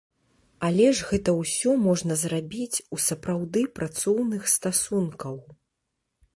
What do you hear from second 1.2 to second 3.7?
ўсё можна зрабіць у сапраўды